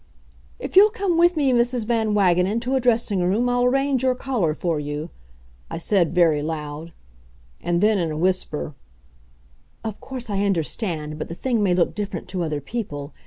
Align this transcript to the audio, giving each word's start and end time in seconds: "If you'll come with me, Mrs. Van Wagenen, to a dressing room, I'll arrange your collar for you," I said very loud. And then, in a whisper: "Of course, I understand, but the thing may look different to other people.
"If 0.57 0.75
you'll 0.75 0.89
come 0.89 1.19
with 1.19 1.37
me, 1.37 1.51
Mrs. 1.53 1.85
Van 1.85 2.15
Wagenen, 2.15 2.59
to 2.61 2.73
a 2.73 2.79
dressing 2.79 3.21
room, 3.21 3.47
I'll 3.47 3.65
arrange 3.65 4.01
your 4.01 4.15
collar 4.15 4.55
for 4.55 4.79
you," 4.79 5.11
I 5.69 5.77
said 5.77 6.15
very 6.15 6.41
loud. 6.41 6.91
And 7.61 7.81
then, 7.81 7.99
in 7.99 8.09
a 8.09 8.17
whisper: 8.17 8.73
"Of 9.83 10.01
course, 10.01 10.27
I 10.27 10.43
understand, 10.43 11.19
but 11.19 11.29
the 11.29 11.35
thing 11.35 11.61
may 11.61 11.75
look 11.75 11.93
different 11.93 12.27
to 12.29 12.41
other 12.41 12.61
people. 12.61 13.13